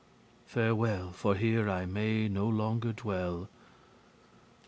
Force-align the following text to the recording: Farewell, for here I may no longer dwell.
Farewell, 0.47 1.11
for 1.11 1.35
here 1.35 1.69
I 1.69 1.85
may 1.85 2.27
no 2.27 2.47
longer 2.47 2.91
dwell. 2.91 3.49